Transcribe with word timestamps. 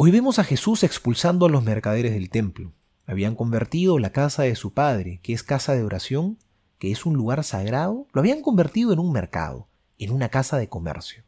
Hoy 0.00 0.12
vemos 0.12 0.38
a 0.38 0.44
Jesús 0.44 0.84
expulsando 0.84 1.46
a 1.46 1.48
los 1.48 1.64
mercaderes 1.64 2.12
del 2.12 2.30
templo. 2.30 2.70
Habían 3.04 3.34
convertido 3.34 3.98
la 3.98 4.12
casa 4.12 4.44
de 4.44 4.54
su 4.54 4.72
padre, 4.72 5.18
que 5.24 5.32
es 5.32 5.42
casa 5.42 5.74
de 5.74 5.82
oración, 5.82 6.38
que 6.78 6.92
es 6.92 7.04
un 7.04 7.14
lugar 7.14 7.42
sagrado, 7.42 8.06
lo 8.12 8.20
habían 8.20 8.40
convertido 8.40 8.92
en 8.92 9.00
un 9.00 9.10
mercado, 9.10 9.66
en 9.98 10.12
una 10.12 10.28
casa 10.28 10.56
de 10.56 10.68
comercio. 10.68 11.24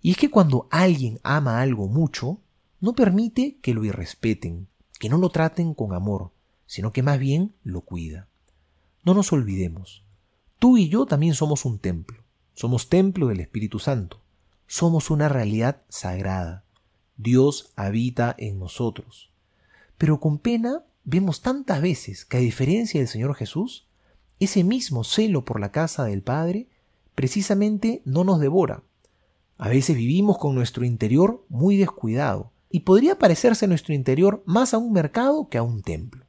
Y 0.00 0.12
es 0.12 0.16
que 0.16 0.30
cuando 0.30 0.66
alguien 0.70 1.20
ama 1.22 1.60
algo 1.60 1.88
mucho, 1.88 2.38
no 2.80 2.94
permite 2.94 3.58
que 3.60 3.74
lo 3.74 3.84
irrespeten, 3.84 4.66
que 4.98 5.10
no 5.10 5.18
lo 5.18 5.28
traten 5.28 5.74
con 5.74 5.92
amor, 5.92 6.30
sino 6.64 6.94
que 6.94 7.02
más 7.02 7.18
bien 7.18 7.52
lo 7.64 7.82
cuida. 7.82 8.28
No 9.04 9.12
nos 9.12 9.30
olvidemos, 9.30 10.04
tú 10.58 10.78
y 10.78 10.88
yo 10.88 11.04
también 11.04 11.34
somos 11.34 11.66
un 11.66 11.78
templo, 11.78 12.22
somos 12.54 12.88
templo 12.88 13.26
del 13.26 13.40
Espíritu 13.40 13.78
Santo, 13.78 14.22
somos 14.66 15.10
una 15.10 15.28
realidad 15.28 15.82
sagrada. 15.90 16.64
Dios 17.22 17.72
habita 17.76 18.34
en 18.38 18.58
nosotros. 18.58 19.30
Pero 19.98 20.20
con 20.20 20.38
pena 20.38 20.84
vemos 21.04 21.42
tantas 21.42 21.82
veces 21.82 22.24
que 22.24 22.38
a 22.38 22.40
diferencia 22.40 23.00
del 23.00 23.08
Señor 23.08 23.34
Jesús, 23.34 23.86
ese 24.38 24.64
mismo 24.64 25.04
celo 25.04 25.44
por 25.44 25.60
la 25.60 25.70
casa 25.70 26.04
del 26.04 26.22
Padre 26.22 26.68
precisamente 27.14 28.00
no 28.06 28.24
nos 28.24 28.40
devora. 28.40 28.82
A 29.58 29.68
veces 29.68 29.96
vivimos 29.96 30.38
con 30.38 30.54
nuestro 30.54 30.86
interior 30.86 31.44
muy 31.50 31.76
descuidado 31.76 32.52
y 32.70 32.80
podría 32.80 33.18
parecerse 33.18 33.66
nuestro 33.66 33.92
interior 33.92 34.42
más 34.46 34.72
a 34.72 34.78
un 34.78 34.92
mercado 34.92 35.48
que 35.50 35.58
a 35.58 35.62
un 35.62 35.82
templo. 35.82 36.24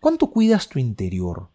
¿Cuánto 0.00 0.30
cuidas 0.30 0.68
tu 0.68 0.78
interior? 0.78 1.50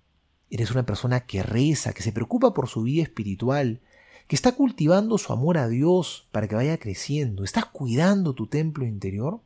¿Eres 0.52 0.70
una 0.70 0.86
persona 0.86 1.22
que 1.22 1.42
reza, 1.42 1.94
que 1.94 2.04
se 2.04 2.12
preocupa 2.12 2.54
por 2.54 2.68
su 2.68 2.84
vida 2.84 3.02
espiritual, 3.02 3.82
que 4.28 4.36
está 4.36 4.54
cultivando 4.54 5.18
su 5.18 5.34
amor 5.34 5.58
a 5.58 5.68
Dios 5.68 6.28
para 6.32 6.48
que 6.48 6.56
vaya 6.56 6.78
creciendo? 6.78 7.44
¿Estás 7.44 7.66
cuidando 7.66 8.34
tu 8.34 8.48
templo 8.48 8.86
interior? 8.86 9.42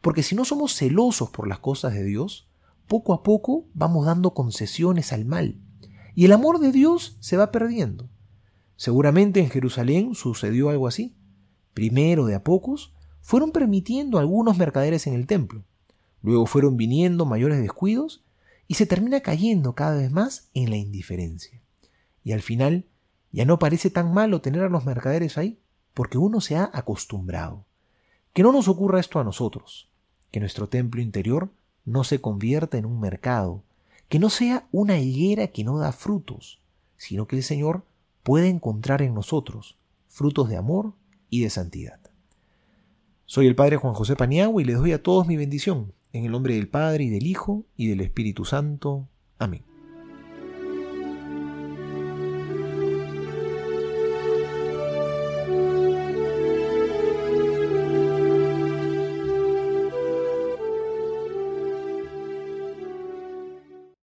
Porque 0.00 0.22
si 0.22 0.34
no 0.34 0.44
somos 0.44 0.74
celosos 0.74 1.30
por 1.30 1.48
las 1.48 1.58
cosas 1.58 1.94
de 1.94 2.04
Dios, 2.04 2.48
poco 2.86 3.12
a 3.14 3.22
poco 3.22 3.66
vamos 3.74 4.06
dando 4.06 4.34
concesiones 4.34 5.12
al 5.12 5.24
mal 5.24 5.58
y 6.14 6.24
el 6.24 6.32
amor 6.32 6.58
de 6.58 6.72
Dios 6.72 7.16
se 7.20 7.36
va 7.36 7.50
perdiendo. 7.50 8.08
Seguramente 8.76 9.40
en 9.40 9.50
Jerusalén 9.50 10.14
sucedió 10.14 10.70
algo 10.70 10.86
así. 10.86 11.14
Primero, 11.74 12.26
de 12.26 12.34
a 12.34 12.42
pocos, 12.42 12.92
fueron 13.20 13.52
permitiendo 13.52 14.18
algunos 14.18 14.58
mercaderes 14.58 15.06
en 15.06 15.14
el 15.14 15.26
templo. 15.26 15.64
Luego 16.22 16.46
fueron 16.46 16.76
viniendo 16.76 17.24
mayores 17.24 17.60
descuidos 17.60 18.24
y 18.66 18.74
se 18.74 18.86
termina 18.86 19.20
cayendo 19.20 19.74
cada 19.74 19.96
vez 19.96 20.10
más 20.10 20.50
en 20.54 20.70
la 20.70 20.76
indiferencia. 20.76 21.62
Y 22.22 22.32
al 22.32 22.42
final 22.42 22.86
ya 23.32 23.44
no 23.44 23.58
parece 23.58 23.90
tan 23.90 24.12
malo 24.12 24.40
tener 24.40 24.62
a 24.62 24.68
los 24.68 24.84
mercaderes 24.84 25.38
ahí, 25.38 25.58
porque 25.94 26.18
uno 26.18 26.40
se 26.40 26.56
ha 26.56 26.70
acostumbrado. 26.72 27.64
Que 28.32 28.42
no 28.42 28.52
nos 28.52 28.68
ocurra 28.68 29.00
esto 29.00 29.18
a 29.18 29.24
nosotros, 29.24 29.88
que 30.30 30.40
nuestro 30.40 30.68
templo 30.68 31.00
interior 31.00 31.50
no 31.84 32.04
se 32.04 32.20
convierta 32.20 32.78
en 32.78 32.86
un 32.86 33.00
mercado, 33.00 33.62
que 34.08 34.18
no 34.18 34.30
sea 34.30 34.66
una 34.72 34.98
higuera 34.98 35.48
que 35.48 35.64
no 35.64 35.78
da 35.78 35.92
frutos, 35.92 36.60
sino 36.96 37.26
que 37.26 37.36
el 37.36 37.42
Señor 37.42 37.82
pueda 38.22 38.46
encontrar 38.46 39.02
en 39.02 39.14
nosotros 39.14 39.76
frutos 40.08 40.48
de 40.48 40.56
amor 40.56 40.92
y 41.30 41.42
de 41.42 41.50
santidad. 41.50 42.00
Soy 43.26 43.46
el 43.46 43.54
Padre 43.54 43.76
Juan 43.76 43.94
José 43.94 44.16
Paniagua 44.16 44.60
y 44.60 44.64
les 44.64 44.76
doy 44.76 44.92
a 44.92 45.02
todos 45.02 45.26
mi 45.26 45.36
bendición, 45.36 45.92
en 46.12 46.24
el 46.24 46.32
nombre 46.32 46.54
del 46.54 46.68
Padre 46.68 47.04
y 47.04 47.10
del 47.10 47.26
Hijo 47.26 47.64
y 47.76 47.86
del 47.86 48.00
Espíritu 48.00 48.44
Santo. 48.44 49.06
Amén. 49.38 49.69